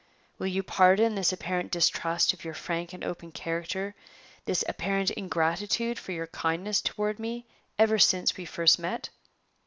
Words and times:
Will 0.39 0.47
you 0.47 0.63
pardon 0.63 1.13
this 1.13 1.31
apparent 1.31 1.69
distrust 1.71 2.33
of 2.33 2.43
your 2.43 2.55
frank 2.55 2.91
and 2.91 3.03
open 3.03 3.31
character 3.31 3.93
this 4.45 4.63
apparent 4.67 5.11
ingratitude 5.11 5.99
for 5.99 6.11
your 6.11 6.25
kindness 6.25 6.81
toward 6.81 7.19
me 7.19 7.45
ever 7.77 7.99
since 7.99 8.35
we 8.35 8.45
first 8.45 8.79
met?" 8.79 9.09